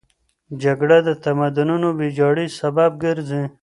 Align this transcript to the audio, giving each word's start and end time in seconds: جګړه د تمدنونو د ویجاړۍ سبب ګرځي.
جګړه 0.63 0.97
د 1.07 1.09
تمدنونو 1.25 1.87
د 1.93 1.95
ویجاړۍ 1.99 2.47
سبب 2.59 2.91
ګرځي. 3.03 3.43